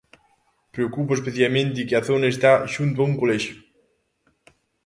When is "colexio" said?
3.21-3.57